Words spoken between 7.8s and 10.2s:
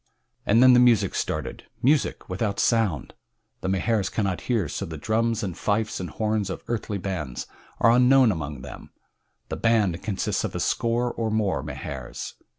unknown among them. The "band"